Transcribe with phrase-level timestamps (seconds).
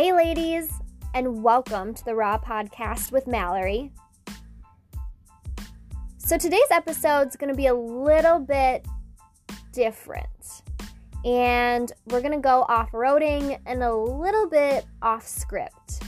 [0.00, 0.70] Hey, ladies,
[1.12, 3.90] and welcome to the Raw Podcast with Mallory.
[6.18, 8.86] So, today's episode is going to be a little bit
[9.72, 10.62] different,
[11.24, 16.00] and we're going to go off roading and a little bit off script.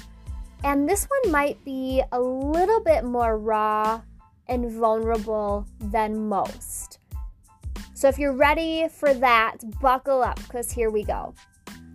[0.63, 4.03] And this one might be a little bit more raw
[4.47, 7.01] and vulnerable than most.
[7.95, 11.35] So, if you're ready for that, buckle up because here we go.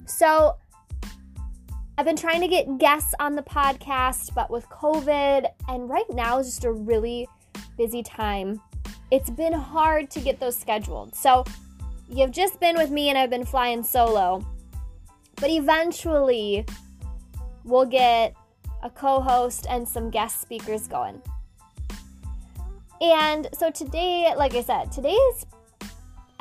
[0.07, 0.57] So,
[1.98, 6.40] I've been trying to get guests on the podcast, but with COVID and right now
[6.40, 7.26] is just a really
[7.77, 8.59] busy time.
[9.12, 11.16] It's been hard to get those scheduled.
[11.16, 11.45] So
[12.09, 14.45] you've just been with me and I've been flying solo.
[15.38, 16.66] But eventually
[17.63, 18.36] we'll get
[18.84, 21.22] a co host and some guest speakers going.
[23.00, 25.45] And so today, like I said, today's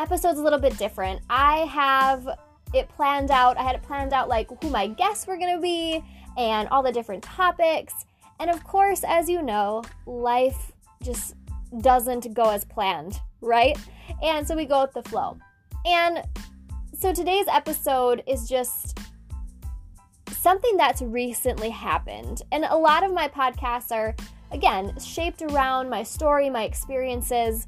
[0.01, 1.21] episode's a little bit different.
[1.31, 2.28] I have
[2.73, 3.57] it planned out.
[3.57, 6.03] I had it planned out like who my guests were going to be
[6.37, 8.06] and all the different topics.
[8.41, 11.34] And of course, as you know, life just
[11.81, 13.77] doesn't go as planned, right?
[14.23, 15.39] And so we go with the flow.
[15.84, 16.23] And
[16.98, 18.99] so today's episode is just
[20.31, 22.43] something that's recently happened.
[22.53, 24.15] And a lot of my podcasts are,
[24.51, 27.67] again, shaped around my story, my experiences.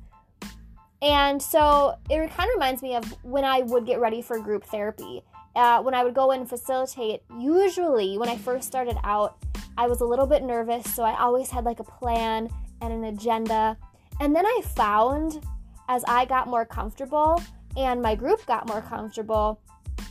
[1.03, 4.65] And so it kind of reminds me of when I would get ready for group
[4.65, 5.23] therapy.
[5.55, 9.39] Uh, when I would go in and facilitate, usually when I first started out,
[9.79, 10.95] I was a little bit nervous.
[10.95, 12.49] So I always had like a plan
[12.81, 13.77] and an agenda.
[14.21, 15.45] And then I found
[15.89, 17.43] as I got more comfortable
[17.77, 19.61] and my group got more comfortable,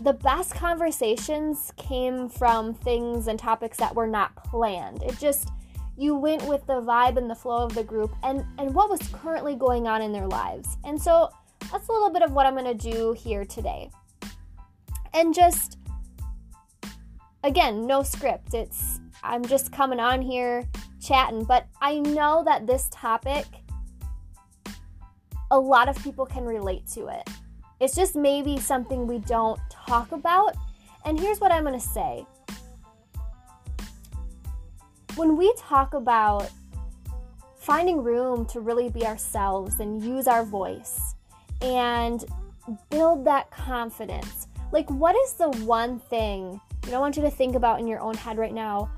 [0.02, 5.02] the best conversations came from things and topics that were not planned.
[5.04, 5.50] It just,
[5.98, 9.00] you went with the vibe and the flow of the group and and what was
[9.10, 10.78] currently going on in their lives.
[10.84, 11.30] And so
[11.72, 13.90] that's a little bit of what I'm going to do here today.
[15.14, 15.78] And just
[17.44, 18.54] again, no script.
[18.54, 20.68] It's I'm just coming on here
[21.02, 23.46] chatting, but I know that this topic
[25.52, 27.30] a lot of people can relate to it.
[27.80, 30.56] It's just maybe something we don't talk about.
[31.06, 32.26] And here's what I'm going to say
[35.16, 36.50] when we talk about
[37.56, 41.16] finding room to really be ourselves and use our voice
[41.62, 42.26] and
[42.90, 47.32] build that confidence, like what is the one thing, you know, I want you to
[47.32, 48.90] think about in your own head right now,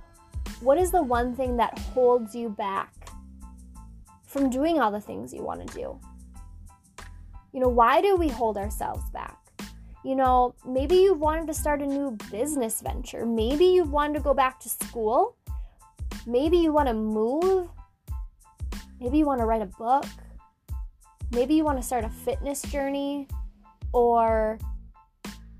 [0.62, 2.92] what is the one thing that holds you back
[4.26, 6.00] from doing all the things you want to do?
[7.54, 9.38] You know, why do we hold ourselves back?
[10.04, 13.26] You know, maybe you wanted to start a new business venture.
[13.26, 15.36] Maybe you wanted to go back to school
[16.28, 17.70] Maybe you want to move.
[19.00, 20.06] Maybe you want to write a book.
[21.32, 23.30] Maybe you want to start a fitness journey.
[23.94, 24.60] Or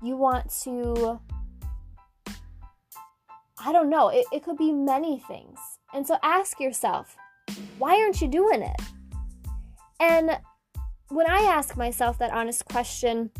[0.02, 1.18] you want to,
[3.58, 5.58] I don't know, it, it could be many things.
[5.94, 7.16] And so ask yourself,
[7.78, 8.80] why aren't you doing it?
[10.00, 10.38] And
[11.08, 13.30] when I ask myself that honest question,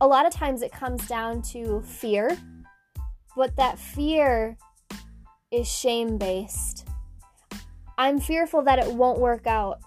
[0.00, 2.36] a lot of times it comes down to fear,
[3.36, 4.58] but that fear
[5.56, 6.86] is shame based.
[7.96, 9.80] I'm fearful that it won't work out.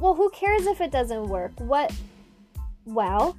[0.00, 1.52] Well, who cares if it doesn't work?
[1.58, 1.92] What?
[2.86, 3.36] Well,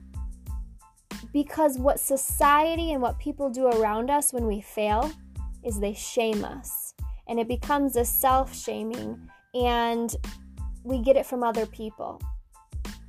[1.34, 5.12] because what society and what people do around us when we fail
[5.64, 6.94] is they shame us.
[7.28, 10.16] And it becomes a self shaming, and
[10.84, 12.22] we get it from other people.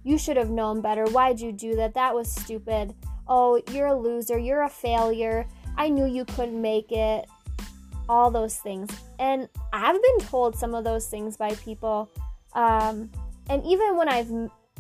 [0.02, 1.04] You should have known better.
[1.06, 1.94] Why'd you do that?
[1.94, 2.94] That was stupid.
[3.26, 4.38] Oh, you're a loser.
[4.38, 5.46] You're a failure.
[5.76, 7.26] I knew you couldn't make it
[8.08, 8.90] all those things.
[9.18, 12.10] And I've been told some of those things by people.
[12.52, 13.10] Um,
[13.48, 14.30] and even when I've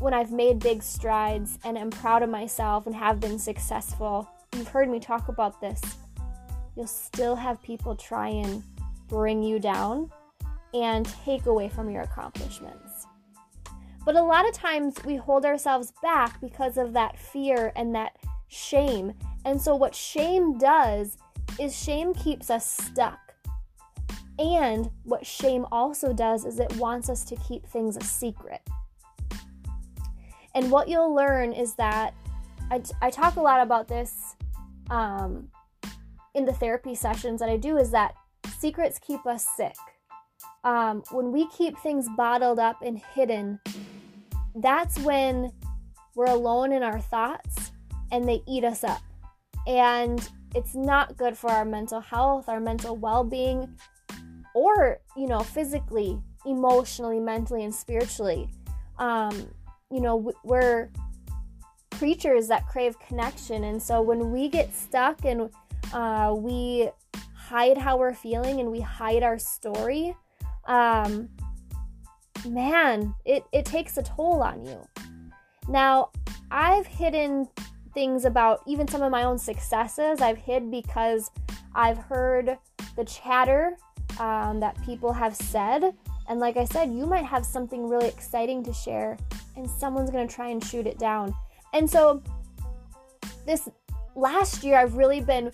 [0.00, 4.68] when I've made big strides and am proud of myself and have been successful, you've
[4.68, 5.80] heard me talk about this.
[6.76, 8.62] You'll still have people try and
[9.06, 10.10] bring you down
[10.74, 13.06] and take away from your accomplishments.
[14.04, 18.16] But a lot of times we hold ourselves back because of that fear and that
[18.48, 19.14] shame.
[19.44, 21.16] And so, what shame does
[21.58, 23.23] is shame keeps us stuck.
[24.38, 28.60] And what shame also does is it wants us to keep things a secret.
[30.54, 32.14] And what you'll learn is that
[32.70, 34.36] I, I talk a lot about this
[34.90, 35.48] um,
[36.34, 38.14] in the therapy sessions that I do is that
[38.58, 39.76] secrets keep us sick.
[40.64, 43.60] Um, when we keep things bottled up and hidden,
[44.56, 45.52] that's when
[46.14, 47.72] we're alone in our thoughts
[48.10, 49.02] and they eat us up.
[49.66, 53.76] And it's not good for our mental health, our mental well being,
[54.54, 58.48] or, you know, physically, emotionally, mentally, and spiritually.
[58.98, 59.48] Um,
[59.90, 60.90] you know, we're
[61.92, 63.64] creatures that crave connection.
[63.64, 65.50] And so when we get stuck and
[65.92, 66.88] uh, we
[67.34, 70.16] hide how we're feeling and we hide our story,
[70.66, 71.28] um,
[72.48, 74.80] man, it, it takes a toll on you.
[75.68, 76.10] Now,
[76.50, 77.48] I've hidden
[77.94, 80.20] things about even some of my own successes.
[80.20, 81.30] I've hid because
[81.74, 82.58] I've heard
[82.96, 83.76] the chatter
[84.18, 85.94] um, that people have said.
[86.28, 89.18] And like I said, you might have something really exciting to share,
[89.56, 91.34] and someone's to try and shoot it down.
[91.72, 92.22] And so,
[93.46, 93.68] this
[94.14, 95.52] last year, I've really been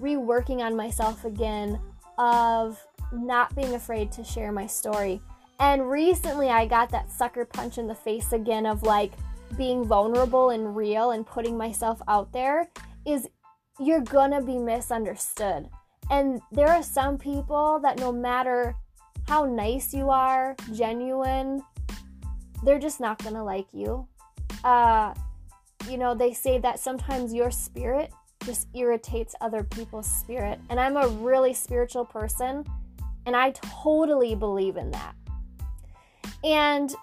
[0.00, 1.80] reworking on myself again
[2.18, 5.20] of not being afraid to share my story.
[5.60, 9.12] And recently, I got that sucker punch in the face again of like
[9.56, 12.68] being vulnerable and real and putting myself out there
[13.06, 13.28] is
[13.78, 15.68] you're gonna be misunderstood.
[16.12, 18.76] And there are some people that no matter
[19.26, 21.62] how nice you are, genuine,
[22.62, 24.06] they're just not gonna like you.
[24.62, 25.14] Uh,
[25.88, 28.12] you know, they say that sometimes your spirit
[28.44, 30.60] just irritates other people's spirit.
[30.68, 32.66] And I'm a really spiritual person,
[33.24, 35.14] and I totally believe in that.
[36.44, 36.94] And,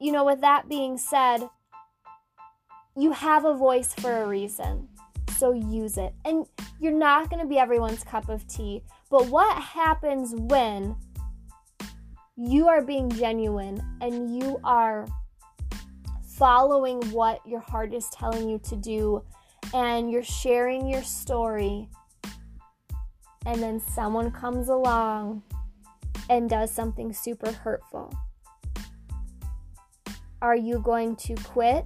[0.00, 1.50] you know, with that being said,
[2.96, 4.88] you have a voice for a reason.
[5.36, 6.14] So use it.
[6.24, 6.46] And
[6.80, 8.82] you're not going to be everyone's cup of tea.
[9.10, 10.96] But what happens when
[12.36, 15.06] you are being genuine and you are
[16.36, 19.22] following what your heart is telling you to do
[19.72, 21.88] and you're sharing your story
[23.46, 25.42] and then someone comes along
[26.28, 28.12] and does something super hurtful?
[30.42, 31.84] Are you going to quit?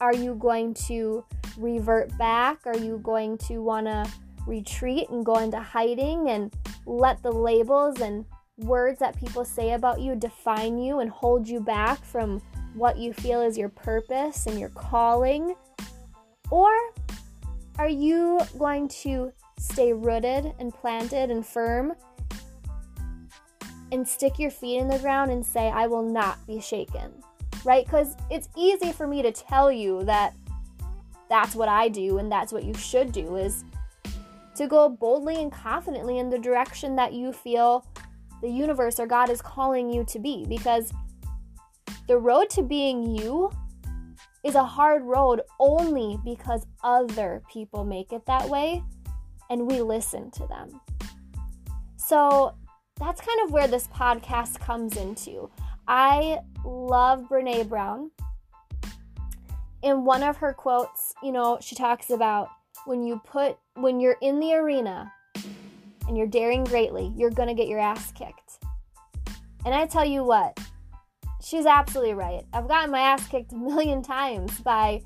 [0.00, 1.24] Are you going to
[1.56, 2.66] revert back?
[2.66, 4.10] Are you going to want to
[4.46, 6.52] retreat and go into hiding and
[6.86, 8.24] let the labels and
[8.58, 12.42] words that people say about you define you and hold you back from
[12.74, 15.54] what you feel is your purpose and your calling?
[16.50, 16.70] Or
[17.78, 21.94] are you going to stay rooted and planted and firm
[23.92, 27.12] and stick your feet in the ground and say, I will not be shaken?
[27.64, 27.84] right?
[27.84, 30.34] Because it's easy for me to tell you that
[31.30, 33.64] that's what I do and that's what you should do is
[34.56, 37.86] to go boldly and confidently in the direction that you feel
[38.42, 40.92] the universe or God is calling you to be because
[42.08, 43.50] the road to being you
[44.44, 48.82] is a hard road only because other people make it that way
[49.50, 50.80] and we listen to them.
[51.96, 52.54] So
[52.98, 55.50] that's kind of where this podcast comes into.
[55.86, 58.10] I love Brene Brown.
[59.82, 62.50] In one of her quotes, you know, she talks about
[62.84, 65.10] when you put, when you're in the arena
[66.06, 68.58] and you're daring greatly, you're going to get your ass kicked.
[69.64, 70.58] And I tell you what,
[71.42, 72.44] she's absolutely right.
[72.52, 75.02] I've gotten my ass kicked a million times by,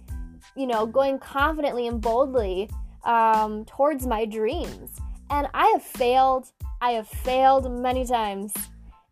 [0.57, 2.71] you know, going confidently and boldly
[3.05, 4.91] um, towards my dreams.
[5.31, 6.51] And I have failed.
[6.81, 8.53] I have failed many times.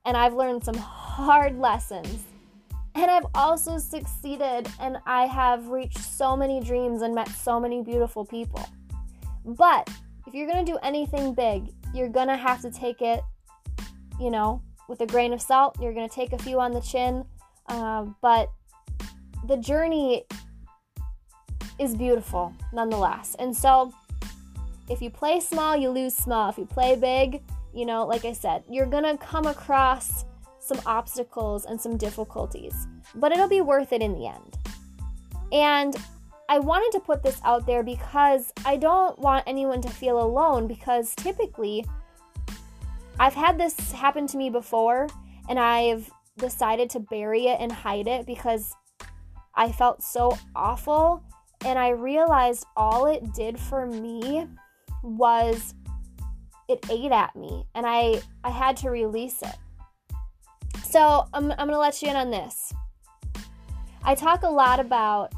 [0.05, 2.25] And I've learned some hard lessons.
[2.95, 7.83] And I've also succeeded and I have reached so many dreams and met so many
[7.83, 8.67] beautiful people.
[9.45, 9.91] But
[10.27, 13.21] if you're going to do anything big, you're going to have to take it,
[14.21, 15.77] you know, with a grain of salt.
[15.81, 17.25] You're going to take a few on the chin.
[17.69, 18.51] Uh, but
[19.47, 20.25] the journey
[21.79, 23.35] is beautiful nonetheless.
[23.39, 23.93] And so
[24.89, 26.51] if you play small, you lose small.
[26.51, 27.43] If you play big,
[27.75, 30.25] you know, like I said, you're going to come across
[30.63, 34.59] some obstacles and some difficulties, but it'll be worth it in the end.
[35.53, 35.97] And
[36.49, 40.67] I wanted to put this out there because I don't want anyone to feel alone
[40.67, 41.85] because typically
[43.19, 45.09] I've had this happen to me before
[45.49, 48.73] and I've decided to bury it and hide it because
[49.55, 51.23] I felt so awful
[51.65, 54.47] and I realized all it did for me
[55.03, 55.75] was
[56.69, 59.57] it ate at me and I I had to release it.
[60.93, 62.71] So I'm, I'm going to let you in on this.
[64.05, 65.33] I talk a lot about,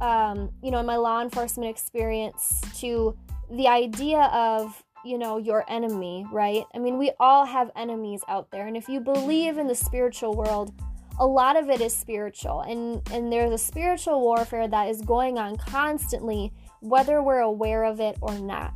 [0.00, 3.16] um, you know, in my law enforcement experience to
[3.48, 6.64] the idea of, you know, your enemy, right?
[6.74, 8.66] I mean, we all have enemies out there.
[8.66, 10.74] And if you believe in the spiritual world,
[11.20, 12.62] a lot of it is spiritual.
[12.62, 18.00] And, and there's a spiritual warfare that is going on constantly, whether we're aware of
[18.00, 18.74] it or not.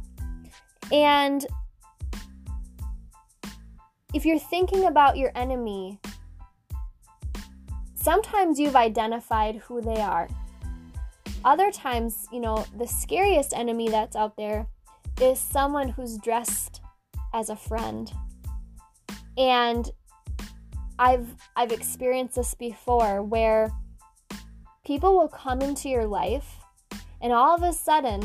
[0.92, 1.44] And
[4.14, 5.98] if you're thinking about your enemy,
[8.02, 10.28] sometimes you've identified who they are.
[11.44, 14.66] Other times, you know, the scariest enemy that's out there
[15.20, 16.80] is someone who's dressed
[17.32, 18.12] as a friend.
[19.38, 19.90] And
[20.98, 23.70] I've I've experienced this before where
[24.84, 26.58] people will come into your life
[27.22, 28.20] And all of a sudden,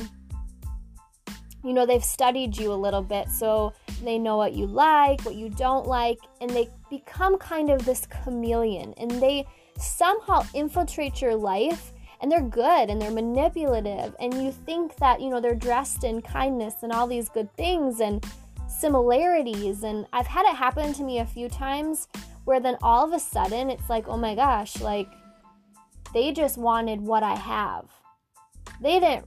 [1.64, 5.36] you know, they've studied you a little bit, so they know what you like, what
[5.36, 9.46] you don't like, and they become kind of this chameleon and they
[9.80, 15.30] somehow infiltrate your life and they're good and they're manipulative and you think that, you
[15.30, 18.26] know, they're dressed in kindness and all these good things and
[18.68, 22.08] similarities and I've had it happen to me a few times
[22.46, 25.10] where then all of a sudden it's like, "Oh my gosh, like
[26.14, 27.90] they just wanted what I have."
[28.82, 29.26] They didn't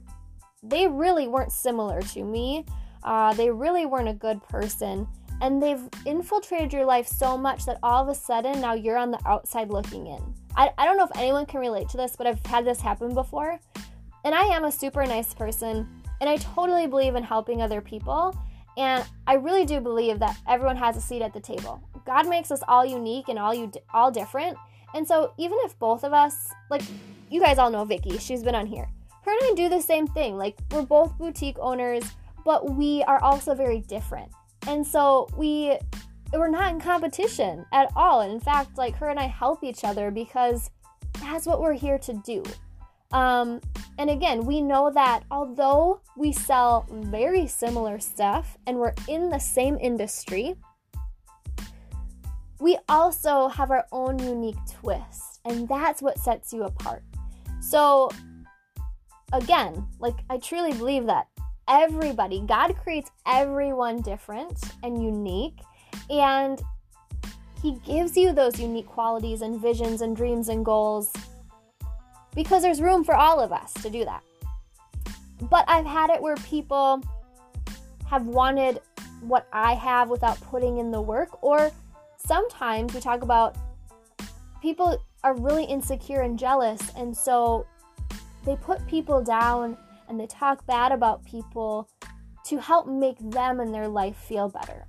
[0.63, 2.65] they really weren't similar to me.
[3.03, 5.07] Uh, they really weren't a good person.
[5.41, 9.11] And they've infiltrated your life so much that all of a sudden now you're on
[9.11, 10.35] the outside looking in.
[10.55, 13.13] I, I don't know if anyone can relate to this, but I've had this happen
[13.13, 13.59] before.
[14.23, 15.87] And I am a super nice person,
[16.19, 18.35] and I totally believe in helping other people.
[18.77, 21.81] And I really do believe that everyone has a seat at the table.
[22.05, 24.57] God makes us all unique and all you all different.
[24.93, 26.81] And so even if both of us, like
[27.29, 28.87] you guys all know Vicky, she's been on here.
[29.23, 30.37] Her and I do the same thing.
[30.37, 32.03] Like we're both boutique owners,
[32.43, 34.31] but we are also very different.
[34.67, 35.77] And so we
[36.39, 38.21] we're not in competition at all.
[38.21, 40.69] And in fact, like her and I help each other because
[41.21, 42.43] that's what we're here to do.
[43.11, 43.59] Um,
[43.97, 49.39] and again, we know that although we sell very similar stuff and we're in the
[49.39, 50.55] same industry,
[52.59, 57.03] we also have our own unique twist, and that's what sets you apart.
[57.59, 58.11] So,
[59.33, 61.27] again, like I truly believe that
[61.67, 65.59] everybody, God creates everyone different and unique,
[66.09, 66.61] and
[67.61, 71.13] He gives you those unique qualities and visions and dreams and goals
[72.35, 74.23] because there's room for all of us to do that.
[75.49, 77.01] But I've had it where people
[78.07, 78.79] have wanted
[79.21, 81.71] what I have without putting in the work, or
[82.17, 83.55] sometimes we talk about
[84.61, 87.65] people are really insecure and jealous, and so
[88.45, 89.77] they put people down
[90.09, 91.87] and they talk bad about people
[92.45, 94.85] to help make them and their life feel better.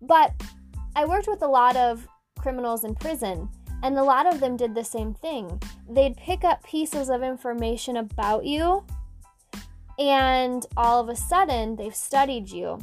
[0.00, 0.32] But
[0.96, 2.06] I worked with a lot of
[2.38, 3.48] criminals in prison,
[3.82, 5.60] and a lot of them did the same thing.
[5.88, 8.84] They'd pick up pieces of information about you,
[9.98, 12.78] and all of a sudden, they've studied you.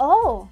[0.00, 0.48] Oh,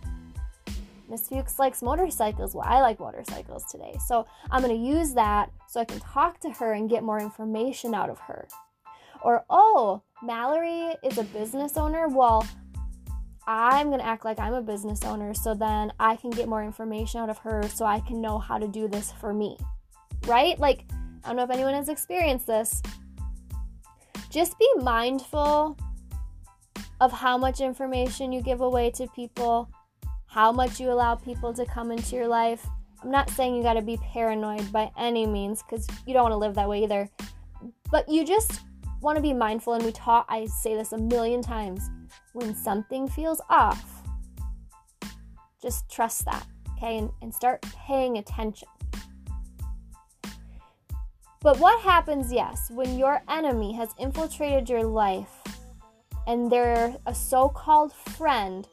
[1.11, 2.55] Miss Fuchs likes motorcycles.
[2.55, 3.97] Well, I like motorcycles today.
[4.07, 7.19] So I'm going to use that so I can talk to her and get more
[7.19, 8.47] information out of her.
[9.23, 12.07] Or, oh, Mallory is a business owner.
[12.07, 12.47] Well,
[13.47, 16.63] I'm going to act like I'm a business owner so then I can get more
[16.63, 19.57] information out of her so I can know how to do this for me.
[20.27, 20.59] Right?
[20.59, 20.85] Like,
[21.25, 22.83] I don't know if anyone has experienced this.
[24.31, 25.77] Just be mindful
[27.01, 29.71] of how much information you give away to people,
[30.27, 32.65] how much you allow people to come into your life.
[33.03, 36.33] I'm not saying you got to be paranoid by any means because you don't want
[36.33, 37.09] to live that way either.
[37.91, 38.61] But you just
[39.01, 41.91] want to be mindful, and we taught, I say this a million times
[42.33, 44.03] when something feels off,
[45.61, 46.47] just trust that,
[46.77, 48.69] okay, and, and start paying attention.
[51.43, 55.41] But what happens, yes, when your enemy has infiltrated your life
[56.27, 58.69] and they're a so called friend,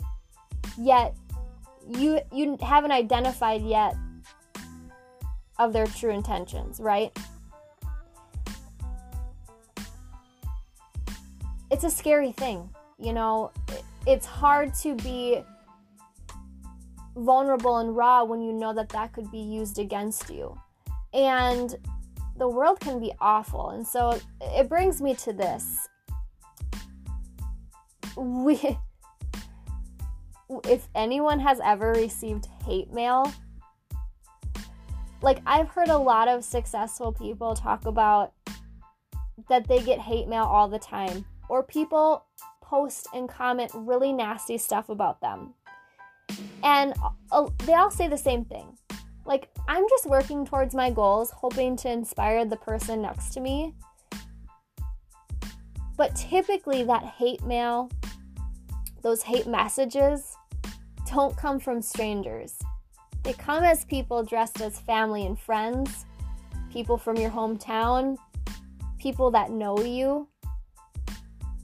[0.77, 1.15] yet
[1.87, 3.95] you, you haven't identified yet
[5.57, 7.17] of their true intentions, right?
[11.71, 13.51] It's a scary thing you know,
[14.05, 15.43] it's hard to be
[17.15, 20.57] vulnerable and raw when you know that that could be used against you.
[21.13, 21.75] And
[22.37, 23.69] the world can be awful.
[23.69, 25.87] And so it brings me to this.
[28.15, 28.77] We
[30.65, 33.31] if anyone has ever received hate mail,
[35.21, 38.33] like I've heard a lot of successful people talk about
[39.49, 42.25] that they get hate mail all the time or people
[42.67, 45.53] post and comment really nasty stuff about them.
[46.63, 46.93] And
[47.31, 48.77] uh, they all say the same thing.
[49.25, 53.73] Like, I'm just working towards my goals, hoping to inspire the person next to me.
[55.97, 57.89] But typically, that hate mail,
[59.01, 60.35] those hate messages,
[61.11, 62.57] don't come from strangers.
[63.23, 66.05] They come as people dressed as family and friends,
[66.71, 68.17] people from your hometown,
[68.99, 70.27] people that know you.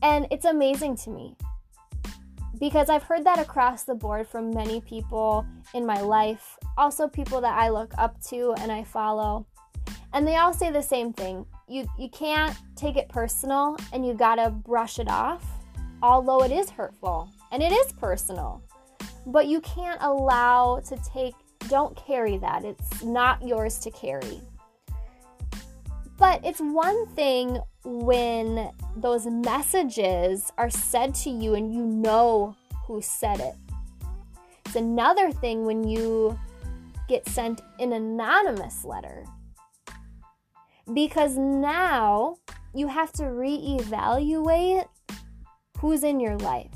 [0.04, 1.38] And it's amazing to me
[2.60, 7.40] because I've heard that across the board from many people in my life, also people
[7.40, 9.48] that I look up to and I follow.
[10.12, 11.46] And they all say the same thing.
[11.70, 15.44] You you can't take it personal and you got to brush it off,
[16.04, 18.62] although it is hurtful and it is personal.
[19.26, 21.34] But you can't allow to take
[21.70, 22.66] don't carry that.
[22.66, 24.42] It's not yours to carry.
[26.18, 32.56] But it's one thing when those messages are said to you and you know
[32.88, 33.56] who said it.
[34.66, 36.40] It's another thing when you
[37.08, 39.26] get sent an anonymous letter.
[40.94, 42.38] Because now
[42.74, 44.88] you have to reevaluate
[45.80, 46.72] who's in your life.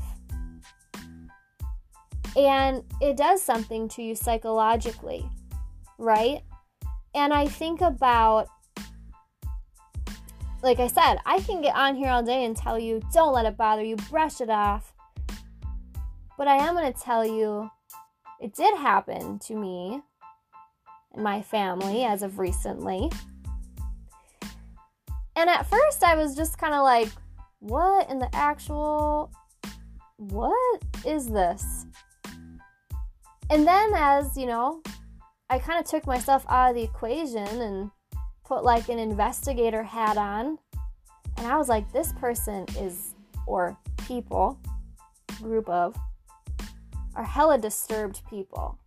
[2.36, 5.28] And it does something to you psychologically,
[5.98, 6.42] right?
[7.16, 8.48] And I think about,
[10.62, 13.46] like I said, I can get on here all day and tell you, don't let
[13.46, 14.94] it bother you, brush it off.
[16.38, 17.70] But I am going to tell you,
[18.40, 20.02] it did happen to me
[21.14, 23.10] and my family as of recently.
[25.36, 27.10] And at first, I was just kind of like,
[27.60, 29.32] what in the actual.
[30.18, 31.86] What is this?
[33.52, 34.82] And then, as you know,
[35.50, 37.92] I kind of took myself out of the equation and
[38.48, 40.58] put like an investigator hat on.
[41.38, 43.14] And I was like, this person is,
[43.46, 43.78] or
[44.08, 44.58] people,
[45.42, 45.96] group of,
[47.16, 48.80] are hella disturbed people.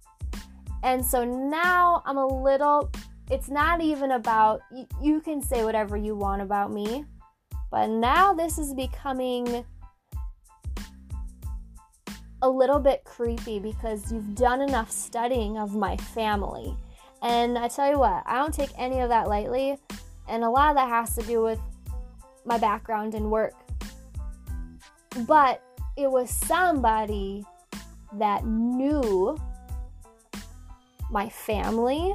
[0.83, 2.91] And so now I'm a little,
[3.31, 7.05] it's not even about, you, you can say whatever you want about me,
[7.71, 9.65] but now this is becoming
[12.43, 16.75] a little bit creepy because you've done enough studying of my family.
[17.23, 19.77] And I tell you what, I don't take any of that lightly,
[20.29, 21.61] and a lot of that has to do with
[22.45, 23.55] my background and work.
[25.27, 25.63] But
[25.97, 27.45] it was somebody
[28.15, 29.37] that knew
[31.11, 32.15] my family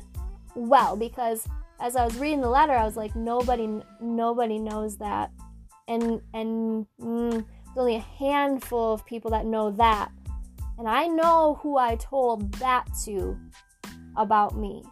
[0.55, 1.47] well because
[1.79, 5.31] as I was reading the letter, I was like, nobody, nobody knows that,
[5.87, 10.09] and and mm, there's only a handful of people that know that,
[10.77, 13.37] and I know who I told that to
[14.17, 14.83] about me.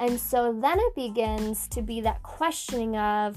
[0.00, 3.36] And so then it begins to be that questioning of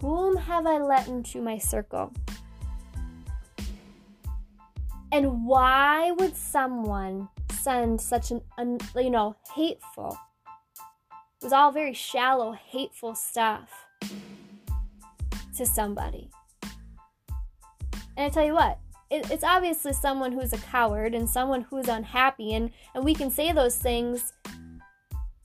[0.00, 2.12] whom have I let into my circle?
[5.12, 10.18] And why would someone send such an, un, you know, hateful,
[11.40, 13.70] it was all very shallow, hateful stuff
[15.56, 16.30] to somebody?
[18.16, 18.78] And I tell you what,
[19.10, 23.30] it, it's obviously someone who's a coward and someone who's unhappy, and, and we can
[23.30, 24.32] say those things,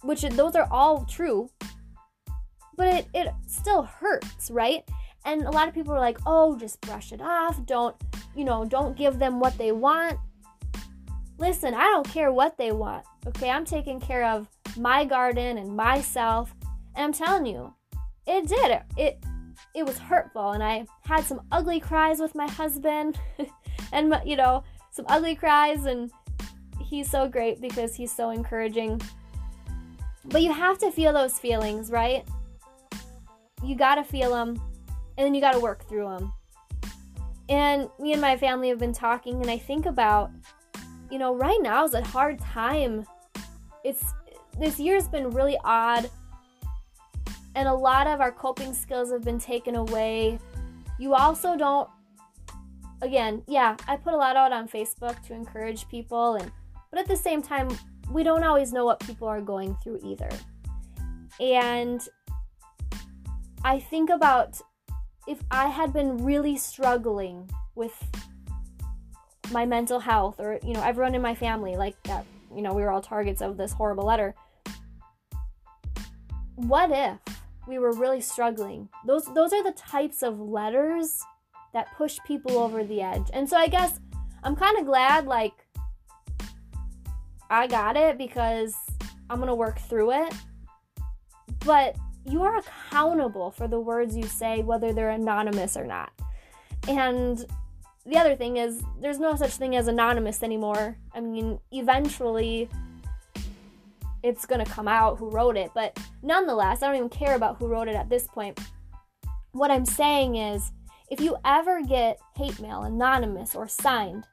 [0.01, 1.49] which those are all true,
[2.75, 4.83] but it, it still hurts, right?
[5.25, 7.63] And a lot of people are like, oh, just brush it off.
[7.65, 7.95] Don't,
[8.35, 10.17] you know, don't give them what they want.
[11.37, 13.05] Listen, I don't care what they want.
[13.27, 14.47] Okay, I'm taking care of
[14.77, 16.55] my garden and myself.
[16.95, 17.73] And I'm telling you,
[18.25, 18.81] it did.
[18.97, 19.23] It,
[19.73, 23.19] it was hurtful and I had some ugly cries with my husband
[23.93, 26.11] and you know, some ugly cries and
[26.81, 29.01] he's so great because he's so encouraging.
[30.25, 32.27] But you have to feel those feelings, right?
[33.63, 34.61] You got to feel them
[35.17, 36.33] and then you got to work through them.
[37.49, 40.31] And me and my family have been talking and I think about
[41.11, 43.05] you know, right now is a hard time.
[43.83, 44.01] It's
[44.57, 46.09] this year's been really odd
[47.55, 50.39] and a lot of our coping skills have been taken away.
[50.99, 51.89] You also don't
[53.01, 56.51] again, yeah, I put a lot out on Facebook to encourage people and
[56.91, 57.69] but at the same time,
[58.11, 60.29] we don't always know what people are going through either.
[61.39, 62.05] And
[63.63, 64.59] I think about
[65.27, 67.93] if I had been really struggling with
[69.51, 72.81] my mental health or you know everyone in my family like that you know we
[72.81, 74.33] were all targets of this horrible letter
[76.55, 77.40] what if
[77.71, 78.89] we were really struggling.
[79.07, 81.23] Those those are the types of letters
[81.73, 83.27] that push people over the edge.
[83.31, 83.99] And so I guess
[84.43, 85.53] I'm kind of glad like
[87.49, 88.75] I got it because
[89.29, 90.33] I'm going to work through it.
[91.65, 96.11] But you are accountable for the words you say whether they're anonymous or not.
[96.89, 97.45] And
[98.05, 100.97] the other thing is there's no such thing as anonymous anymore.
[101.13, 102.69] I mean, eventually
[104.23, 105.71] it's to come out who wrote it.
[105.73, 108.59] But nonetheless, I don't even care about who wrote it at this point.
[109.51, 110.71] What I'm saying is,
[111.09, 114.25] if you ever get hate mail, anonymous or signed,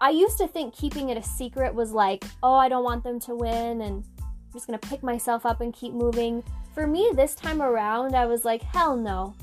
[0.00, 3.20] I used to think keeping it a secret was like, oh, I don't want them
[3.20, 6.42] to win and I'm just gonna pick myself up and keep moving.
[6.74, 9.34] For me, this time around, I was like, hell no.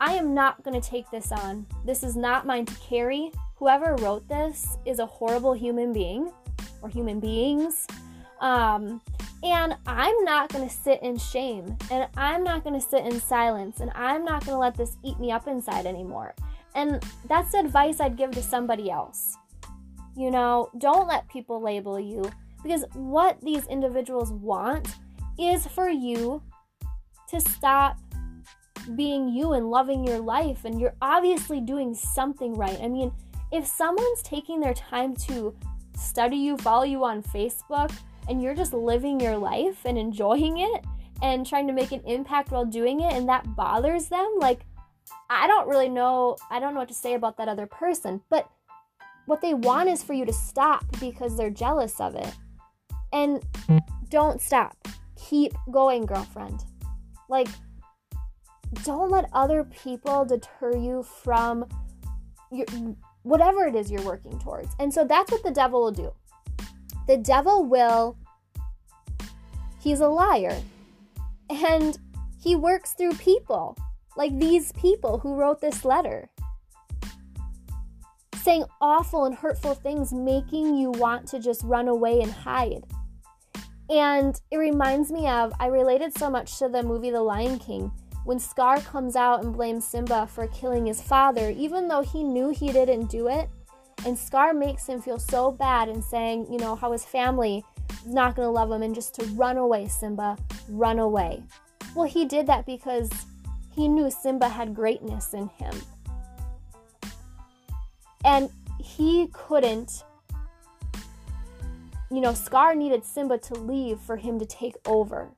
[0.00, 1.66] I am not gonna take this on.
[1.86, 3.30] This is not mine to carry.
[3.56, 6.32] Whoever wrote this is a horrible human being
[6.84, 7.86] or human beings.
[8.40, 9.00] Um,
[9.42, 13.20] and I'm not going to sit in shame and I'm not going to sit in
[13.20, 16.34] silence and I'm not going to let this eat me up inside anymore.
[16.74, 19.36] And that's the advice I'd give to somebody else.
[20.16, 22.30] You know, don't let people label you
[22.62, 24.88] because what these individuals want
[25.38, 26.42] is for you
[27.28, 27.98] to stop
[28.96, 30.64] being you and loving your life.
[30.64, 32.78] And you're obviously doing something right.
[32.82, 33.12] I mean,
[33.52, 35.54] if someone's taking their time to
[35.96, 37.94] study you, follow you on Facebook,
[38.28, 40.84] and you're just living your life and enjoying it
[41.22, 44.66] and trying to make an impact while doing it, and that bothers them, like,
[45.30, 48.48] I don't really know, I don't know what to say about that other person, but
[49.26, 52.34] what they want is for you to stop because they're jealous of it.
[53.12, 53.42] And
[54.08, 54.76] don't stop.
[55.16, 56.64] Keep going, girlfriend.
[57.28, 57.48] Like,
[58.82, 61.64] don't let other people deter you from
[62.50, 62.66] your
[63.24, 64.74] whatever it is you're working towards.
[64.78, 66.12] And so that's what the devil will do.
[67.08, 68.16] The devil will
[69.80, 70.56] he's a liar.
[71.50, 71.98] And
[72.40, 73.76] he works through people,
[74.16, 76.30] like these people who wrote this letter.
[78.36, 82.84] Saying awful and hurtful things, making you want to just run away and hide.
[83.90, 87.90] And it reminds me of, I related so much to the movie The Lion King
[88.24, 92.50] when Scar comes out and blames Simba for killing his father, even though he knew
[92.50, 93.48] he didn't do it.
[94.06, 97.64] And Scar makes him feel so bad and saying, you know, how his family
[98.04, 100.36] is not going to love him and just to run away, Simba,
[100.68, 101.42] run away.
[101.94, 103.10] Well, he did that because
[103.74, 105.74] he knew Simba had greatness in him.
[108.24, 110.02] And he couldn't,
[112.10, 115.30] you know, Scar needed Simba to leave for him to take over.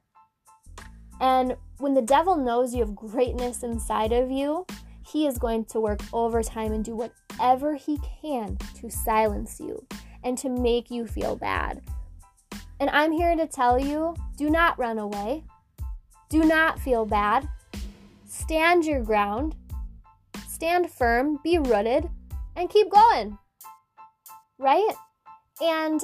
[1.20, 4.66] And when the devil knows you have greatness inside of you,
[5.06, 9.86] he is going to work overtime and do whatever he can to silence you
[10.24, 11.82] and to make you feel bad.
[12.80, 15.44] And I'm here to tell you do not run away.
[16.28, 17.48] Do not feel bad.
[18.26, 19.54] Stand your ground.
[20.48, 22.08] Stand firm, be rooted,
[22.56, 23.38] and keep going.
[24.58, 24.94] Right?
[25.62, 26.02] And,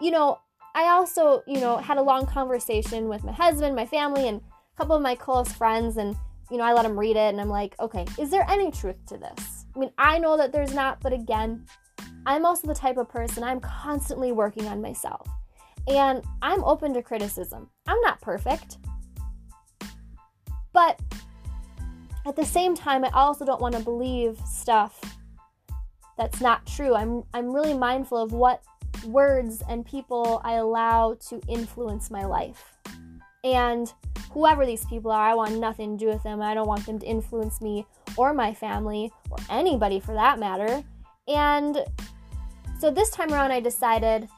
[0.00, 0.40] you know,
[0.74, 4.40] I also, you know, had a long conversation with my husband, my family, and
[4.76, 6.16] couple of my close friends, and,
[6.50, 8.96] you know, I let them read it, and I'm like, okay, is there any truth
[9.06, 9.66] to this?
[9.74, 11.64] I mean, I know that there's not, but again,
[12.26, 15.28] I'm also the type of person I'm constantly working on myself.
[15.86, 17.68] And I'm open to criticism.
[17.86, 18.78] I'm not perfect.
[20.72, 20.98] But
[22.26, 24.98] at the same time, I also don't want to believe stuff
[26.16, 26.94] that's not true.
[26.94, 28.62] I'm I'm really mindful of what
[29.04, 32.73] words and people I allow to influence my life.
[33.44, 33.92] And
[34.32, 36.42] whoever these people are, I want nothing to do with them.
[36.42, 40.82] I don't want them to influence me or my family or anybody for that matter.
[41.28, 41.84] And
[42.80, 44.28] so this time around, I decided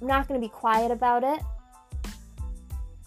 [0.00, 1.40] I'm not going to be quiet about it.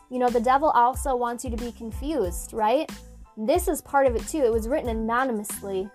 [0.10, 2.92] You know, the devil also wants you to be confused, right?
[3.38, 4.40] This is part of it too.
[4.40, 5.90] It was written anonymously.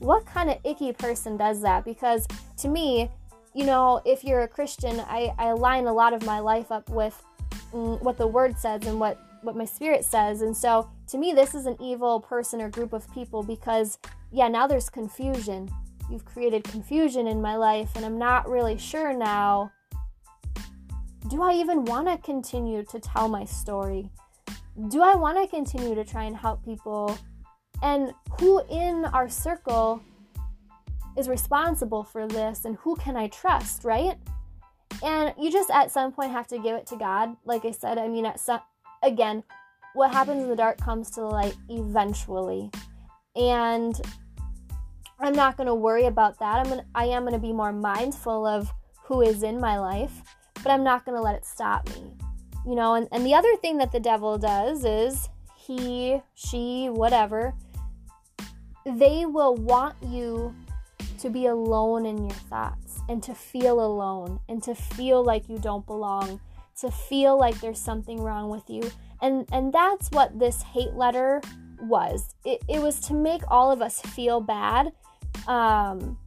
[0.00, 1.84] What kind of icky person does that?
[1.84, 2.26] Because
[2.58, 3.10] to me,
[3.54, 6.88] you know, if you're a Christian, I, I align a lot of my life up
[6.90, 7.20] with
[7.72, 10.42] what the word says and what, what my spirit says.
[10.42, 13.98] And so to me, this is an evil person or group of people because,
[14.30, 15.70] yeah, now there's confusion.
[16.10, 19.70] You've created confusion in my life, and I'm not really sure now.
[21.28, 24.10] Do I even want to continue to tell my story?
[24.88, 27.16] Do I want to continue to try and help people?
[27.82, 30.02] And who in our circle
[31.16, 34.16] is responsible for this and who can I trust, right?
[35.02, 37.36] And you just at some point have to give it to God.
[37.44, 38.60] Like I said, I mean, at some,
[39.02, 39.42] again,
[39.94, 42.70] what happens in the dark comes to the light eventually.
[43.34, 44.00] And
[45.18, 46.58] I'm not going to worry about that.
[46.58, 48.72] I'm to I am going to be more mindful of
[49.04, 50.22] who is in my life,
[50.62, 52.12] but I'm not going to let it stop me.
[52.66, 57.54] You know, and, and the other thing that the devil does is he, she, whatever,
[58.84, 60.54] they will want you
[61.18, 65.58] to be alone in your thoughts and to feel alone and to feel like you
[65.58, 66.40] don't belong,
[66.78, 68.88] to feel like there's something wrong with you.
[69.20, 71.42] And and that's what this hate letter
[71.82, 72.36] was.
[72.44, 74.92] It, it was to make all of us feel bad.
[75.48, 76.18] Um,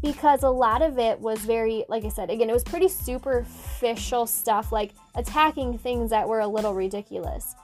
[0.00, 4.26] because a lot of it was very, like I said, again, it was pretty superficial
[4.26, 7.54] stuff, like attacking things that were a little ridiculous,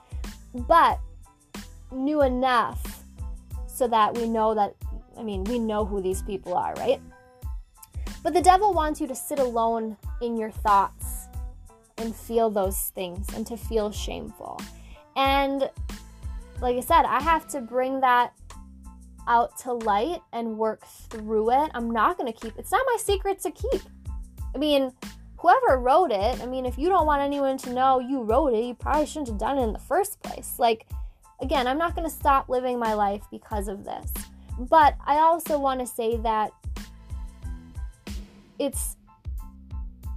[0.52, 1.00] but
[1.90, 3.02] knew enough
[3.66, 4.74] so that we know that
[5.18, 7.00] I mean, we know who these people are, right?
[8.22, 11.28] But the devil wants you to sit alone in your thoughts
[11.98, 14.60] and feel those things and to feel shameful.
[15.14, 15.70] And
[16.60, 18.32] like I said, I have to bring that
[19.28, 21.70] out to light and work through it.
[21.74, 23.82] I'm not going to keep it's not my secret to keep.
[24.54, 24.92] I mean,
[25.38, 28.64] whoever wrote it, I mean, if you don't want anyone to know you wrote it,
[28.64, 30.54] you probably shouldn't have done it in the first place.
[30.58, 30.86] Like
[31.40, 34.12] again, I'm not going to stop living my life because of this.
[34.58, 36.52] But I also want to say that
[38.58, 38.96] it's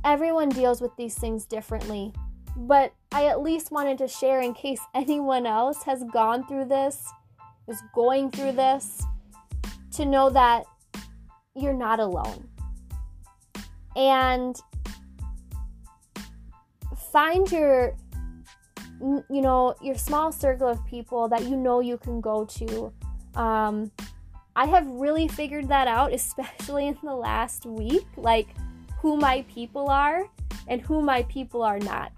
[0.04, 2.14] everyone deals with these things differently.
[2.56, 7.08] But I at least wanted to share in case anyone else has gone through this,
[7.68, 9.04] is going through this,
[9.94, 10.64] to know that
[11.56, 12.48] you're not alone.
[13.96, 14.56] And
[17.12, 17.96] find your
[19.02, 22.94] you know your small circle of people that you know you can go to
[23.36, 23.92] um,
[24.60, 28.50] i have really figured that out especially in the last week like
[29.02, 30.26] who my people are
[30.68, 32.12] and who my people are not.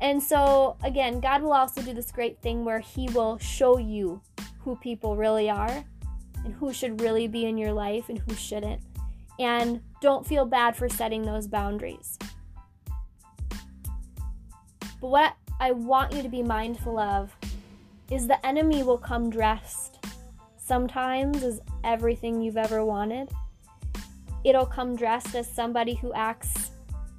[0.00, 4.20] And so again god will also do this great thing where he will show you
[4.60, 5.84] who people really are
[6.44, 8.82] and who should really be in your life and who shouldn't.
[9.38, 12.18] And don't feel bad for setting those boundaries.
[15.00, 17.34] But what I want you to be mindful of
[18.10, 19.93] is the enemy will come dressed
[20.64, 23.30] sometimes as everything you've ever wanted.
[24.44, 26.70] It'll come dressed as somebody who acts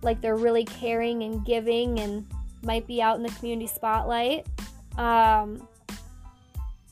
[0.01, 2.25] like they're really caring and giving and
[2.63, 4.47] might be out in the community spotlight.
[4.97, 5.67] Um,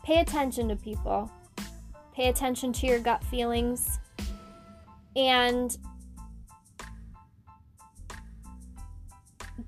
[0.04, 1.32] pay attention to people,
[2.14, 4.00] pay attention to your gut feelings,
[5.16, 5.78] and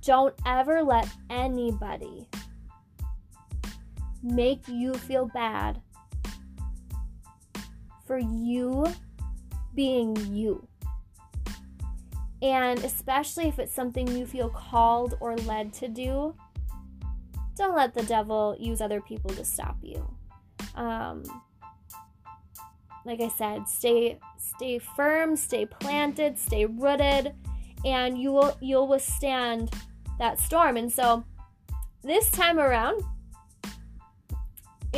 [0.06, 2.28] Don't ever let anybody
[4.21, 5.82] make you feel bad
[8.06, 8.86] for you
[9.74, 10.68] being you.
[12.41, 16.36] And especially if it's something you feel called or led to do,
[17.56, 20.08] don't let the devil use other people to stop you.
[20.76, 21.24] Um,
[23.06, 27.34] like I said, stay stay firm, stay planted, stay rooted,
[27.86, 29.72] and you will you'll withstand
[30.20, 30.76] that storm.
[30.78, 31.24] And so
[32.04, 33.02] this time around,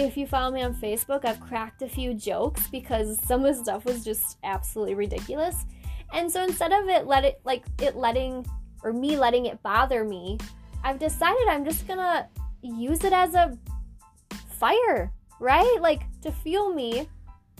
[0.05, 3.63] if you follow me on Facebook, I've cracked a few jokes because some of the
[3.63, 5.65] stuff was just absolutely ridiculous.
[6.13, 8.45] And so instead of it let it like it letting
[8.83, 10.37] or me letting it bother me,
[10.83, 12.27] I've decided I'm just gonna
[12.61, 13.57] use it as a
[14.49, 15.77] fire, right?
[15.81, 17.09] Like to fuel me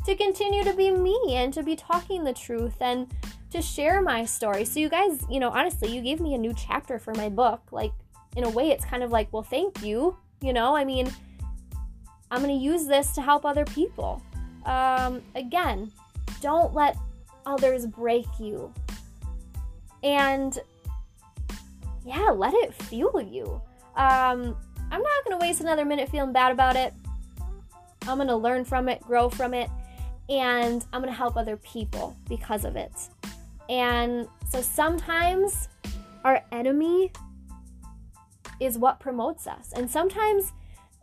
[0.06, 3.14] to continue to be me and to be talking the truth and
[3.52, 4.64] to share my story.
[4.64, 7.62] So, you guys, you know, honestly, you gave me a new chapter for my book.
[7.72, 7.92] Like,
[8.36, 10.16] in a way, it's kind of like, well, thank you.
[10.42, 11.12] You know, I mean,
[12.30, 14.22] I'm going to use this to help other people.
[14.66, 15.92] Um, again,
[16.42, 16.98] don't let
[17.46, 18.74] others break you.
[20.04, 20.58] And
[22.06, 23.62] yeah, let it fuel you.
[23.96, 24.56] Um,
[24.92, 26.94] I'm not going to waste another minute feeling bad about it.
[28.08, 29.70] I'm going to learn from it, grow from it,
[30.30, 32.94] and I'm going to help other people because of it.
[33.70, 35.68] And so sometimes
[36.24, 37.12] our enemy
[38.60, 39.74] is what promotes us.
[39.76, 40.54] And sometimes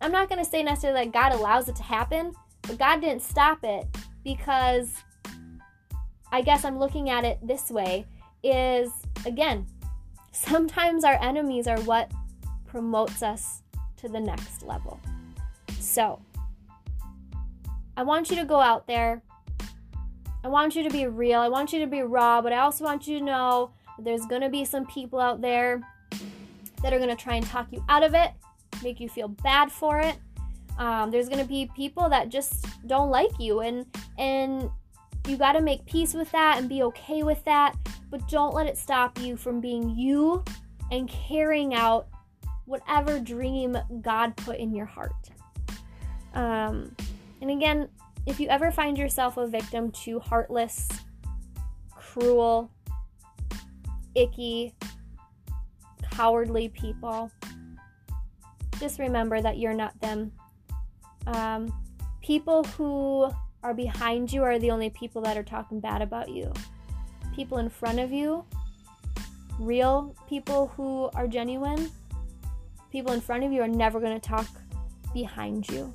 [0.05, 3.23] I'm not going to say necessarily that God allows it to happen, but God didn't
[3.23, 3.87] stop it
[4.23, 4.93] because
[6.31, 8.05] I guess I'm looking at it this way
[8.43, 8.93] is
[9.25, 9.67] again,
[10.33, 12.13] sometimes our enemies are what
[12.67, 13.63] promotes us
[13.97, 15.01] to the next level.
[15.81, 16.21] So,
[17.97, 19.23] I want you to go out there
[20.45, 21.41] I want you to be real.
[21.41, 24.43] I want you to be raw, but I also want you to know there's going
[24.43, 25.81] to be some people out there
[26.83, 28.33] that are going to try and talk you out of it,
[28.85, 30.17] make you feel bad for it.
[30.79, 33.87] Um, there's to be people that just don't like you, and
[34.19, 34.71] and
[35.27, 37.75] you got to make peace with that and be okay with that.
[38.11, 40.45] But don't let it stop you from being you
[40.93, 42.09] and carrying out
[42.67, 45.13] whatever dream God put in your heart.
[46.35, 46.95] Um,
[47.41, 47.89] and again,
[48.27, 50.89] if you ever find yourself a victim to heartless,
[51.95, 52.71] cruel,
[54.15, 54.75] icky,
[56.11, 57.31] cowardly people,
[58.79, 60.33] just remember that you're not them.
[61.27, 61.73] Um,
[62.23, 63.31] people who
[63.63, 66.53] are behind you are the only people that are talking bad about you.
[67.35, 68.45] People in front of you,
[69.59, 71.91] real people who are genuine,
[72.91, 74.47] people in front of you are never going to talk
[75.13, 75.93] behind you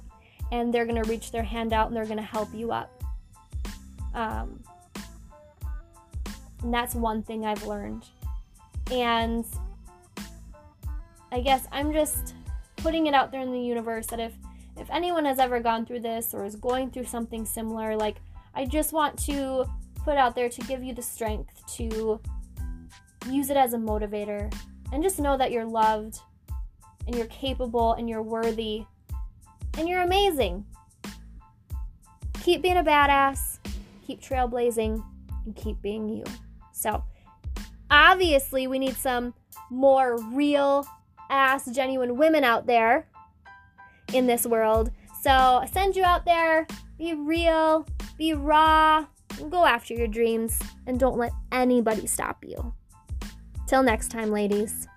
[0.51, 3.03] and they're going to reach their hand out and they're going to help you up.
[4.13, 4.63] Um,
[6.63, 8.05] and that's one thing I've learned.
[8.91, 9.45] And
[11.31, 12.33] I guess I'm just
[12.81, 14.33] putting it out there in the universe that if
[14.77, 18.17] if anyone has ever gone through this or is going through something similar, like
[18.55, 19.65] I just want to
[20.03, 22.19] put out there to give you the strength to
[23.29, 24.53] use it as a motivator
[24.93, 26.19] and just know that you're loved
[27.05, 28.85] and you're capable and you're worthy
[29.77, 30.65] and you're amazing.
[32.41, 33.59] Keep being a badass,
[34.05, 35.03] keep trailblazing,
[35.45, 36.23] and keep being you.
[36.71, 37.03] So,
[37.91, 39.33] obviously, we need some
[39.69, 40.87] more real
[41.29, 43.07] ass, genuine women out there
[44.13, 44.91] in this world.
[45.21, 47.85] So, I send you out there, be real,
[48.17, 49.05] be raw,
[49.49, 52.73] go after your dreams, and don't let anybody stop you.
[53.67, 54.88] Till next time, ladies.